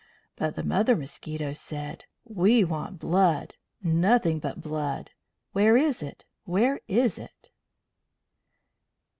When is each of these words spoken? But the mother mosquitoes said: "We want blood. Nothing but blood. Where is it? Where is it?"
But 0.35 0.55
the 0.55 0.63
mother 0.63 0.95
mosquitoes 0.95 1.59
said: 1.59 2.05
"We 2.25 2.63
want 2.63 2.97
blood. 2.97 3.53
Nothing 3.83 4.39
but 4.39 4.59
blood. 4.59 5.11
Where 5.51 5.77
is 5.77 6.01
it? 6.01 6.25
Where 6.43 6.81
is 6.87 7.19
it?" 7.19 7.51